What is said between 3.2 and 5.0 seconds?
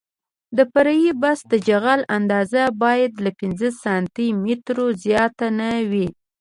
له پنځه سانتي مترو